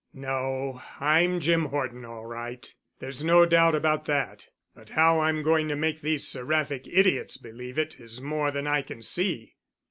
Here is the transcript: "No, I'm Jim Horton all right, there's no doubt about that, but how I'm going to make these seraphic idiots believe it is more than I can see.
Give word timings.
"No, 0.15 0.81
I'm 0.99 1.39
Jim 1.39 1.65
Horton 1.65 2.05
all 2.05 2.25
right, 2.25 2.73
there's 2.97 3.23
no 3.23 3.45
doubt 3.45 3.75
about 3.75 4.05
that, 4.05 4.47
but 4.73 4.89
how 4.89 5.19
I'm 5.19 5.43
going 5.43 5.67
to 5.67 5.75
make 5.75 6.01
these 6.01 6.27
seraphic 6.27 6.87
idiots 6.87 7.37
believe 7.37 7.77
it 7.77 7.99
is 7.99 8.19
more 8.19 8.49
than 8.49 8.65
I 8.65 8.81
can 8.81 9.03
see. 9.03 9.57